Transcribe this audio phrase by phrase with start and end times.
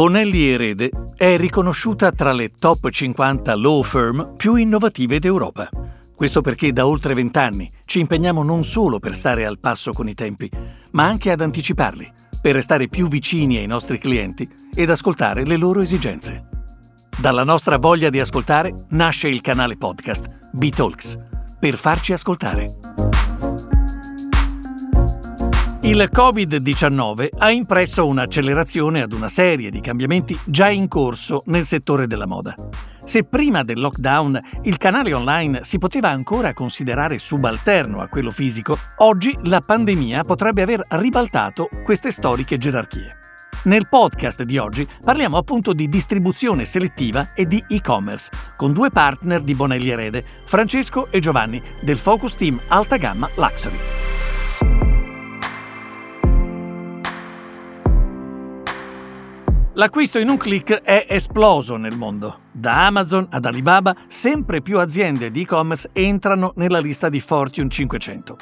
[0.00, 5.68] Bonelli Erede è riconosciuta tra le top 50 law firm più innovative d'Europa.
[6.16, 10.14] Questo perché da oltre vent'anni ci impegniamo non solo per stare al passo con i
[10.14, 10.50] tempi,
[10.92, 12.10] ma anche ad anticiparli,
[12.40, 16.48] per restare più vicini ai nostri clienti ed ascoltare le loro esigenze.
[17.18, 21.18] Dalla nostra voglia di ascoltare nasce il canale podcast B-Talks,
[21.58, 23.19] per farci ascoltare.
[25.90, 32.06] Il Covid-19 ha impresso un'accelerazione ad una serie di cambiamenti già in corso nel settore
[32.06, 32.54] della moda.
[33.02, 38.78] Se prima del lockdown il canale online si poteva ancora considerare subalterno a quello fisico,
[38.98, 43.16] oggi la pandemia potrebbe aver ribaltato queste storiche gerarchie.
[43.64, 49.40] Nel podcast di oggi parliamo appunto di distribuzione selettiva e di e-commerce, con due partner
[49.40, 53.99] di Bonelli Erede, Francesco e Giovanni, del Focus Team Alta Gamma Luxury.
[59.74, 62.40] L'acquisto in un click è esploso nel mondo.
[62.50, 68.36] Da Amazon ad Alibaba, sempre più aziende di e-commerce entrano nella lista di Fortune 500.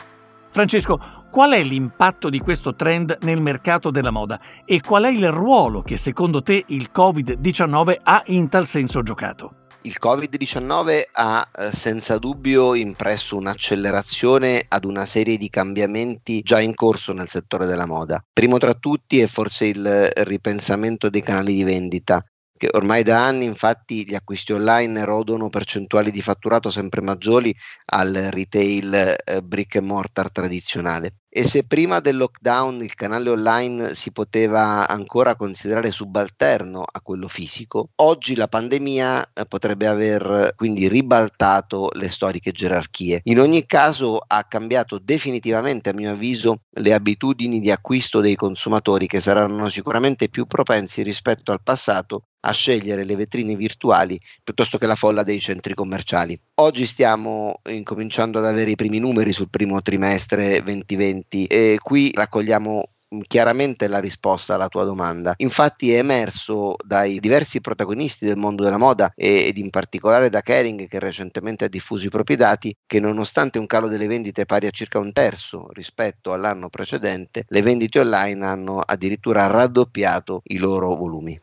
[0.48, 0.98] Francesco,
[1.30, 5.82] qual è l'impatto di questo trend nel mercato della moda e qual è il ruolo
[5.82, 9.52] che secondo te il Covid-19 ha in tal senso giocato?
[9.82, 16.74] Il Covid-19 ha eh, senza dubbio impresso un'accelerazione ad una serie di cambiamenti già in
[16.74, 18.22] corso nel settore della moda.
[18.32, 22.22] Primo tra tutti è forse il ripensamento dei canali di vendita
[22.58, 27.54] che ormai da anni infatti gli acquisti online erodono percentuali di fatturato sempre maggiori
[27.86, 31.17] al retail eh, brick and mortar tradizionale.
[31.38, 37.28] E se prima del lockdown il canale online si poteva ancora considerare subalterno a quello
[37.28, 43.20] fisico, oggi la pandemia eh, potrebbe aver quindi ribaltato le storiche gerarchie.
[43.26, 49.06] In ogni caso ha cambiato definitivamente, a mio avviso, le abitudini di acquisto dei consumatori
[49.06, 54.86] che saranno sicuramente più propensi rispetto al passato a scegliere le vetrine virtuali piuttosto che
[54.86, 56.38] la folla dei centri commerciali.
[56.56, 62.90] Oggi stiamo incominciando ad avere i primi numeri sul primo trimestre 2020 e qui raccogliamo
[63.26, 65.34] chiaramente la risposta alla tua domanda.
[65.38, 70.86] Infatti è emerso dai diversi protagonisti del mondo della moda ed in particolare da Kering
[70.86, 74.70] che recentemente ha diffuso i propri dati che nonostante un calo delle vendite pari a
[74.70, 81.40] circa un terzo rispetto all'anno precedente, le vendite online hanno addirittura raddoppiato i loro volumi.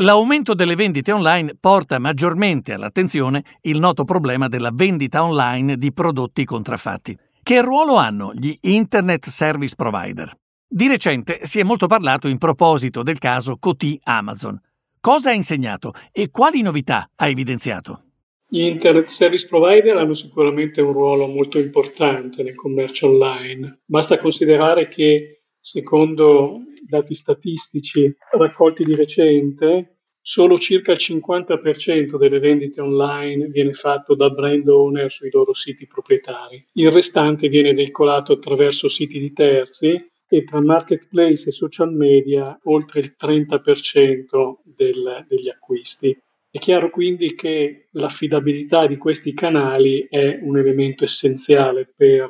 [0.00, 6.44] L'aumento delle vendite online porta maggiormente all'attenzione il noto problema della vendita online di prodotti
[6.44, 7.18] contraffatti.
[7.42, 10.32] Che ruolo hanno gli Internet Service Provider?
[10.68, 14.60] Di recente si è molto parlato in proposito del caso Coty Amazon.
[15.00, 18.04] Cosa ha insegnato e quali novità ha evidenziato?
[18.48, 23.80] Gli Internet Service Provider hanno sicuramente un ruolo molto importante nel commercio online.
[23.84, 25.37] Basta considerare che,
[25.68, 34.14] secondo dati statistici raccolti di recente, solo circa il 50% delle vendite online viene fatto
[34.14, 36.64] da brand owner sui loro siti proprietari.
[36.72, 43.00] Il restante viene veicolato attraverso siti di terzi e tra marketplace e social media oltre
[43.00, 46.18] il 30% del, degli acquisti.
[46.58, 52.28] È chiaro quindi che l'affidabilità di questi canali è un elemento essenziale per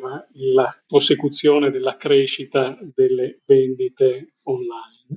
[0.54, 5.16] la prosecuzione della crescita delle vendite online.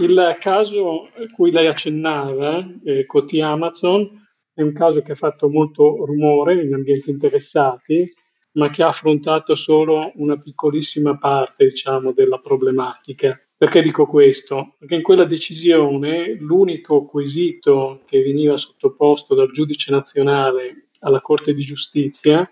[0.00, 4.08] Il caso cui lei accennava, eh, Coty Amazon,
[4.54, 8.08] è un caso che ha fatto molto rumore negli ambienti interessati,
[8.52, 13.36] ma che ha affrontato solo una piccolissima parte, diciamo, della problematica.
[13.62, 14.74] Perché dico questo?
[14.76, 21.62] Perché in quella decisione l'unico quesito che veniva sottoposto dal giudice nazionale alla Corte di
[21.62, 22.44] Giustizia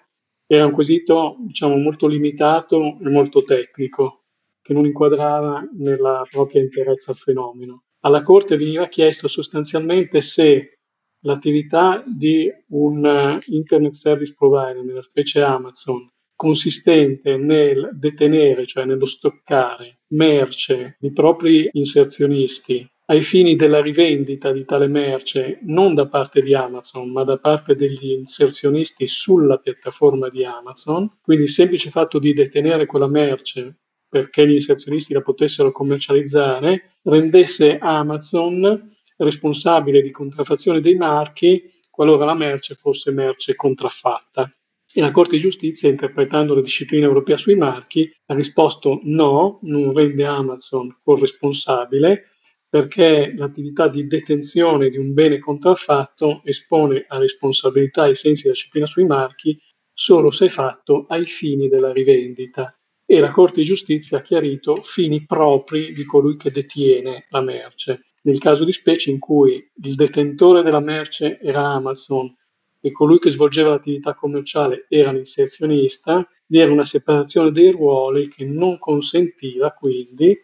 [0.46, 4.22] era un quesito diciamo, molto limitato e molto tecnico,
[4.62, 7.86] che non inquadrava nella propria interezza al fenomeno.
[8.02, 10.78] Alla Corte veniva chiesto sostanzialmente se
[11.24, 19.99] l'attività di un Internet Service Provider, nella specie Amazon, consistente nel detenere, cioè nello stoccare
[20.10, 26.54] merce di propri inserzionisti ai fini della rivendita di tale merce non da parte di
[26.54, 31.18] Amazon, ma da parte degli inserzionisti sulla piattaforma di Amazon.
[31.20, 33.78] Quindi il semplice fatto di detenere quella merce
[34.08, 38.80] perché gli inserzionisti la potessero commercializzare rendesse Amazon
[39.16, 44.50] responsabile di contraffazione dei marchi qualora la merce fosse merce contraffatta.
[44.92, 49.92] E la Corte di Giustizia, interpretando la disciplina europea sui marchi, ha risposto no, non
[49.92, 52.24] rende Amazon corresponsabile
[52.70, 58.86] perché l'attività di detenzione di un bene contraffatto espone a responsabilità ai sensi della disciplina
[58.86, 59.60] sui marchi
[59.92, 62.72] solo se fatto ai fini della rivendita
[63.04, 68.12] e la Corte di Giustizia ha chiarito fini propri di colui che detiene la merce.
[68.22, 72.32] nel caso di specie in cui il detentore della merce era Amazon
[72.80, 78.44] e colui che svolgeva l'attività commerciale era l'inserzionista, vi era una separazione dei ruoli che
[78.44, 80.36] non consentiva quindi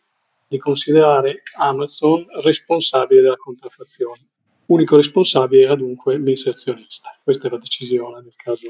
[0.49, 4.29] di considerare Amazon responsabile della contraffazione.
[4.67, 7.11] Unico responsabile era dunque l'inserzionista.
[7.23, 8.67] Questa è la decisione nel caso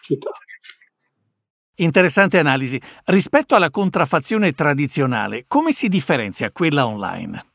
[0.00, 0.38] citato.
[1.76, 2.80] Interessante analisi.
[3.06, 7.49] Rispetto alla contraffazione tradizionale, come si differenzia quella online?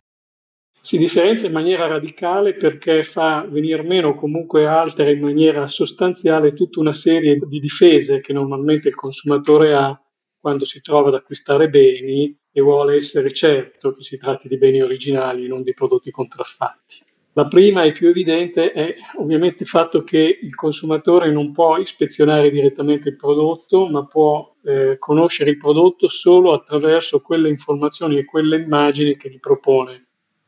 [0.85, 6.53] Si differenzia in maniera radicale perché fa venire meno o comunque altera in maniera sostanziale
[6.53, 9.99] tutta una serie di difese che normalmente il consumatore ha
[10.39, 14.79] quando si trova ad acquistare beni e vuole essere certo che si tratti di beni
[14.79, 16.97] originali, non di prodotti contraffatti.
[17.33, 22.51] La prima e più evidente è ovviamente il fatto che il consumatore non può ispezionare
[22.51, 28.57] direttamente il prodotto, ma può eh, conoscere il prodotto solo attraverso quelle informazioni e quelle
[28.57, 30.04] immagini che gli propone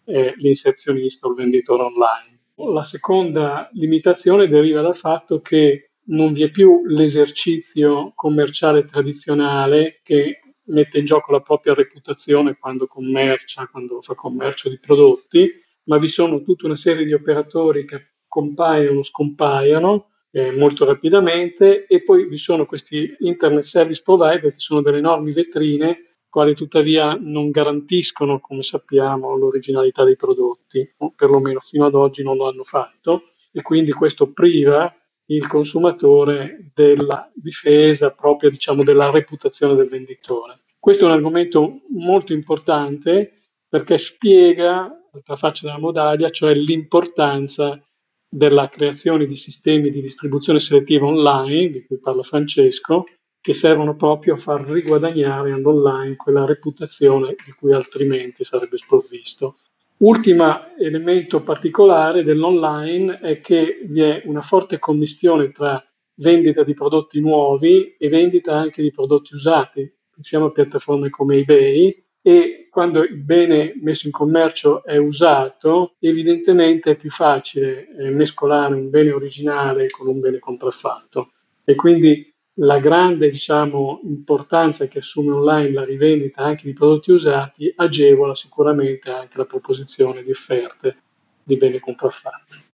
[0.07, 2.39] eh, l'inserzionista o il venditore online.
[2.73, 10.39] La seconda limitazione deriva dal fatto che non vi è più l'esercizio commerciale tradizionale che
[10.67, 15.49] mette in gioco la propria reputazione quando commercia, quando fa commercio di prodotti,
[15.83, 22.03] ma vi sono tutta una serie di operatori che compaiono, scompaiono eh, molto rapidamente e
[22.03, 25.97] poi vi sono questi internet service provider che sono delle enormi vetrine
[26.29, 32.37] quali tuttavia non garantiscono, come sappiamo, l'originalità dei prodotti, o perlomeno fino ad oggi non
[32.37, 34.93] lo hanno fatto e quindi questo priva
[35.29, 40.61] il consumatore della difesa propria, diciamo, della reputazione del venditore.
[40.79, 43.31] Questo è un argomento molto importante
[43.67, 47.81] perché spiega l'altra faccia della medaglia, cioè l'importanza
[48.29, 53.05] della creazione di sistemi di distribuzione selettiva online, di cui parla Francesco,
[53.47, 59.55] che servono proprio a far riguadagnare all'online quella reputazione di cui altrimenti sarebbe sprovvisto.
[59.99, 65.81] Ultimo elemento particolare dell'online è che vi è una forte commistione tra
[66.15, 69.89] vendita di prodotti nuovi e vendita anche di prodotti usati.
[70.13, 76.91] Pensiamo a piattaforme come eBay, e quando il bene messo in commercio è usato, evidentemente
[76.91, 81.31] è più facile eh, mescolare un bene originale con un bene contraffatto.
[81.63, 87.71] E quindi la grande diciamo, importanza che assume online la rivendita anche di prodotti usati
[87.75, 90.97] agevola sicuramente anche la proposizione di offerte
[91.43, 92.65] di beni contraffatti.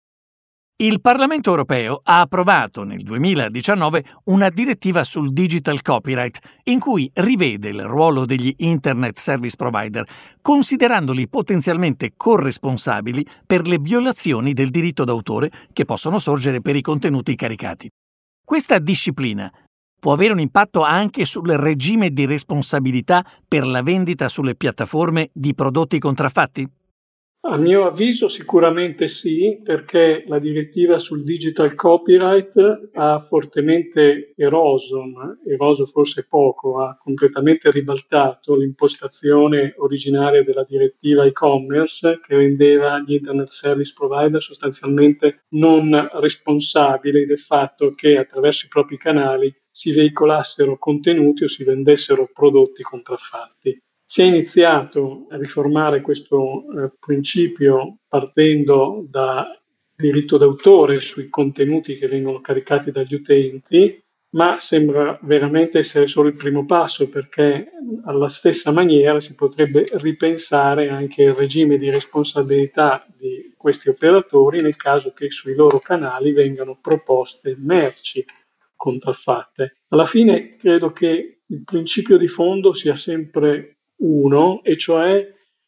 [0.82, 7.69] Il Parlamento europeo ha approvato nel 2019 una direttiva sul digital copyright in cui rivede
[7.69, 10.05] il ruolo degli Internet Service Provider,
[10.40, 17.37] considerandoli potenzialmente corresponsabili per le violazioni del diritto d'autore che possono sorgere per i contenuti
[17.37, 17.88] caricati.
[18.44, 19.52] Questa disciplina
[20.02, 25.54] può avere un impatto anche sul regime di responsabilità per la vendita sulle piattaforme di
[25.54, 26.69] prodotti contraffatti?
[27.44, 35.03] A mio avviso sicuramente sì, perché la direttiva sul digital copyright ha fortemente eroso,
[35.44, 43.50] eroso forse poco, ha completamente ribaltato l'impostazione originaria della direttiva e-commerce che rendeva gli internet
[43.50, 51.43] service provider sostanzialmente non responsabili del fatto che attraverso i propri canali si veicolassero contenuti
[51.43, 53.83] o si vendessero prodotti contraffatti.
[54.12, 59.58] Si è iniziato a riformare questo eh, principio partendo da
[59.96, 66.34] diritto d'autore sui contenuti che vengono caricati dagli utenti, ma sembra veramente essere solo il
[66.34, 67.70] primo passo perché
[68.05, 74.77] alla stessa maniera si potrebbe ripensare anche il regime di responsabilità di questi operatori nel
[74.77, 78.22] caso che sui loro canali vengano proposte merci
[78.77, 79.77] contraffatte.
[79.89, 85.27] Alla fine credo che il principio di fondo sia sempre uno, e cioè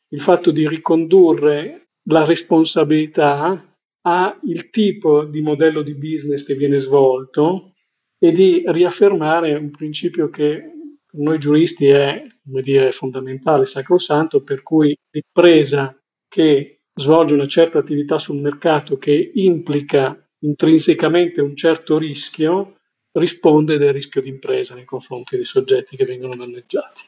[0.08, 3.54] il fatto di ricondurre la responsabilità
[4.02, 7.72] al tipo di modello di business che viene svolto
[8.18, 10.72] e di riaffermare un principio che
[11.06, 15.96] per noi giuristi è dire, fondamentale, sacrosanto, per cui l'impresa
[16.28, 22.78] che svolge una certa attività sul mercato che implica intrinsecamente un certo rischio
[23.12, 27.02] risponde del rischio di impresa nei confronti dei soggetti che vengono danneggiati.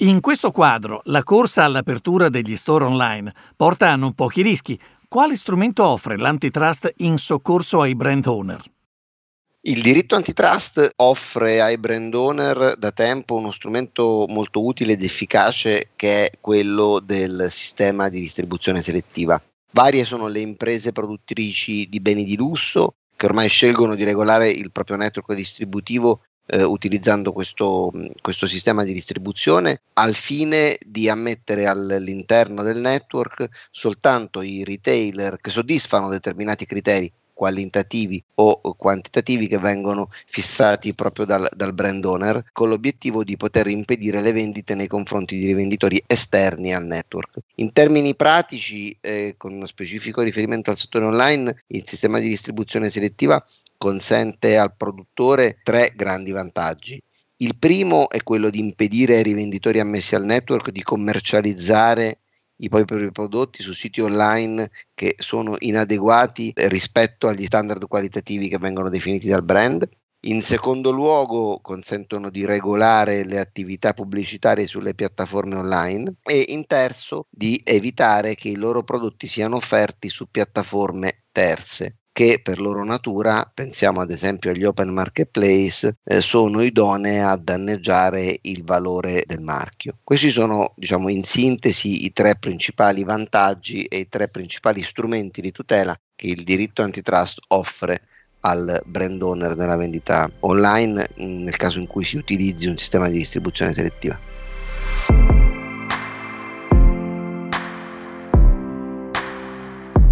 [0.00, 4.78] In questo quadro, la corsa all'apertura degli store online porta a non pochi rischi.
[5.08, 8.62] Quale strumento offre l'antitrust in soccorso ai brand owner?
[9.62, 15.92] Il diritto antitrust offre ai brand owner da tempo uno strumento molto utile ed efficace
[15.96, 19.42] che è quello del sistema di distribuzione selettiva.
[19.70, 24.70] Varie sono le imprese produttrici di beni di lusso che ormai scelgono di regolare il
[24.70, 32.62] proprio network distributivo eh, utilizzando questo, questo, sistema di distribuzione al fine di ammettere all'interno
[32.62, 40.94] del network soltanto i retailer che soddisfano determinati criteri qualitativi o quantitativi che vengono fissati
[40.94, 45.44] proprio dal, dal, brand owner con l'obiettivo di poter impedire le vendite nei confronti di
[45.44, 47.40] rivenditori esterni al network.
[47.56, 53.44] In termini pratici, eh, con specifico riferimento al settore online, il sistema di distribuzione selettiva
[53.78, 57.02] consente al produttore tre grandi vantaggi.
[57.38, 62.20] Il primo è quello di impedire ai rivenditori ammessi al network di commercializzare
[62.56, 68.88] i propri prodotti su siti online che sono inadeguati rispetto agli standard qualitativi che vengono
[68.88, 69.86] definiti dal brand.
[70.20, 77.26] In secondo luogo consentono di regolare le attività pubblicitarie sulle piattaforme online e in terzo
[77.28, 83.46] di evitare che i loro prodotti siano offerti su piattaforme terze che per loro natura,
[83.52, 89.98] pensiamo ad esempio agli open marketplace, eh, sono idonee a danneggiare il valore del marchio.
[90.02, 95.52] Questi sono, diciamo, in sintesi i tre principali vantaggi e i tre principali strumenti di
[95.52, 98.00] tutela che il diritto antitrust offre
[98.40, 103.18] al brand owner nella vendita online nel caso in cui si utilizzi un sistema di
[103.18, 104.18] distribuzione selettiva.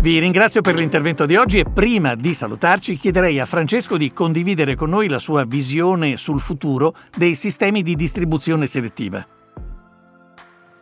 [0.05, 4.75] Vi ringrazio per l'intervento di oggi e prima di salutarci chiederei a Francesco di condividere
[4.75, 9.27] con noi la sua visione sul futuro dei sistemi di distribuzione selettiva.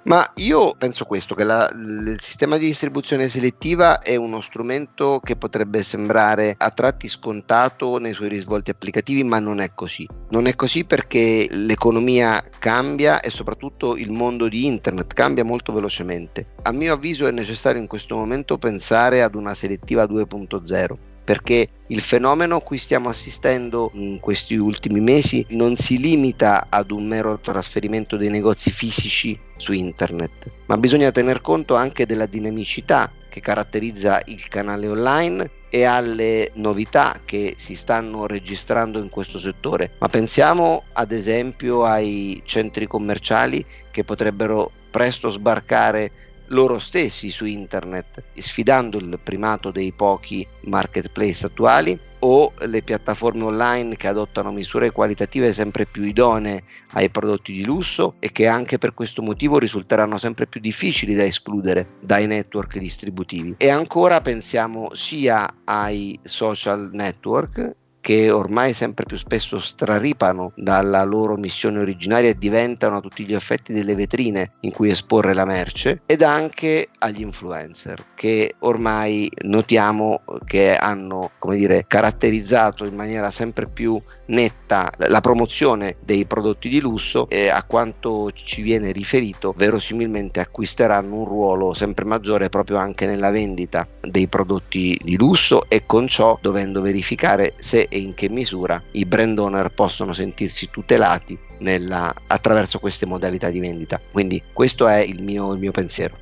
[0.05, 5.37] Ma io penso questo, che la, il sistema di distribuzione selettiva è uno strumento che
[5.37, 10.09] potrebbe sembrare a tratti scontato nei suoi risvolti applicativi, ma non è così.
[10.31, 16.55] Non è così perché l'economia cambia e soprattutto il mondo di internet cambia molto velocemente.
[16.63, 22.01] A mio avviso è necessario in questo momento pensare ad una selettiva 2.0 perché il
[22.01, 27.39] fenomeno a cui stiamo assistendo in questi ultimi mesi non si limita ad un mero
[27.39, 34.21] trasferimento dei negozi fisici su internet, ma bisogna tener conto anche della dinamicità che caratterizza
[34.25, 39.93] il canale online e alle novità che si stanno registrando in questo settore.
[40.01, 46.11] Ma pensiamo ad esempio ai centri commerciali che potrebbero presto sbarcare
[46.49, 53.97] loro stessi su internet, sfidando il primato dei pochi marketplace attuali o le piattaforme online
[53.97, 56.63] che adottano misure qualitative sempre più idonee
[56.93, 61.25] ai prodotti di lusso e che anche per questo motivo risulteranno sempre più difficili da
[61.25, 63.55] escludere dai network distributivi.
[63.59, 71.37] E ancora pensiamo sia ai social network che ormai sempre più spesso straripano dalla loro
[71.37, 76.03] missione originaria e diventano a tutti gli effetti delle vetrine in cui esporre la merce
[76.05, 83.69] ed anche agli influencer che ormai notiamo che hanno come dire caratterizzato in maniera sempre
[83.69, 84.03] più
[84.33, 91.17] netta la promozione dei prodotti di lusso e a quanto ci viene riferito verosimilmente acquisteranno
[91.17, 96.39] un ruolo sempre maggiore proprio anche nella vendita dei prodotti di lusso e con ciò
[96.41, 102.79] dovendo verificare se e in che misura i brand owner possono sentirsi tutelati nella, attraverso
[102.79, 104.01] queste modalità di vendita.
[104.11, 106.17] Quindi questo è il mio, il mio pensiero.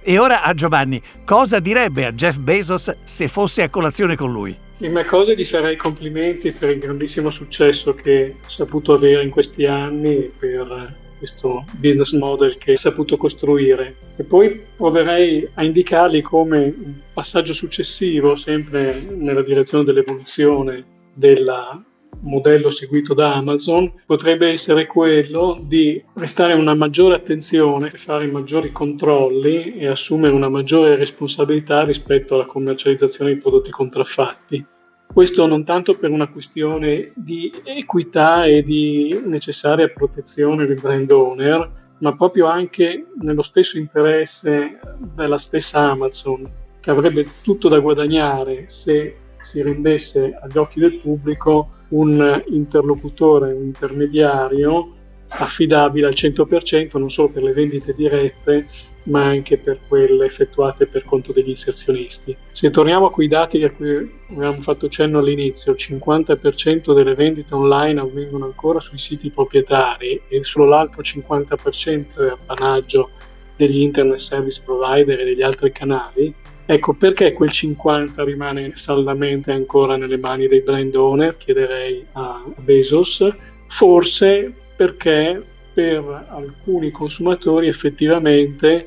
[0.00, 4.66] E ora a Giovanni, cosa direbbe a Jeff Bezos se fosse a colazione con lui?
[4.78, 9.66] Prima cosa gli farei complimenti per il grandissimo successo che ha saputo avere in questi
[9.66, 13.96] anni per questo business model che ha saputo costruire.
[14.16, 21.84] E poi proverei a indicargli come un passaggio successivo, sempre nella direzione dell'evoluzione del
[22.20, 29.76] modello seguito da Amazon, potrebbe essere quello di prestare una maggiore attenzione, fare maggiori controlli
[29.76, 34.66] e assumere una maggiore responsabilità rispetto alla commercializzazione di prodotti contraffatti.
[35.12, 41.70] Questo non tanto per una questione di equità e di necessaria protezione del brand owner,
[42.00, 44.78] ma proprio anche nello stesso interesse
[45.14, 46.48] della stessa Amazon,
[46.80, 49.16] che avrebbe tutto da guadagnare se
[49.48, 54.92] si rendesse agli occhi del pubblico un interlocutore, un intermediario
[55.28, 58.66] affidabile al 100% non solo per le vendite dirette
[59.04, 62.36] ma anche per quelle effettuate per conto degli inserzionisti.
[62.50, 67.54] Se torniamo a quei dati a cui avevamo fatto cenno all'inizio, il 50% delle vendite
[67.54, 73.10] online avvengono ancora sui siti proprietari e solo l'altro 50% è appanaggio
[73.56, 76.34] degli internet service provider e degli altri canali,
[76.70, 81.34] Ecco, perché quel 50 rimane saldamente ancora nelle mani dei brand owner?
[81.34, 83.26] Chiederei a Bezos.
[83.68, 88.86] Forse perché per alcuni consumatori effettivamente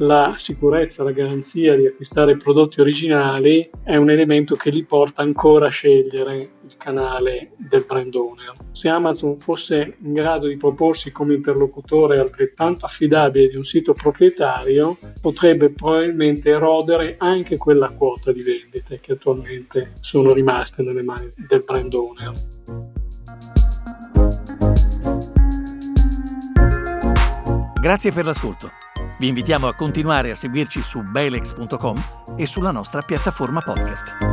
[0.00, 5.66] la sicurezza, la garanzia di acquistare prodotti originali è un elemento che li porta ancora
[5.66, 8.54] a scegliere il canale del brand owner.
[8.72, 14.96] Se Amazon fosse in grado di proporsi come interlocutore altrettanto affidabile di un sito proprietario,
[15.20, 21.62] potrebbe probabilmente erodere anche quella quota di vendite che attualmente sono rimaste nelle mani del
[21.64, 22.32] brand owner.
[27.80, 28.70] Grazie per l'ascolto.
[29.20, 34.29] Vi invitiamo a continuare a seguirci su belex.com e sulla nostra piattaforma podcast.